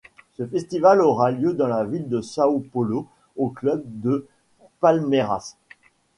[0.33, 3.05] Ce festival aura lieu dans la ville de Sao Paulo,
[3.37, 4.27] au club de
[4.79, 5.57] Palmeiras.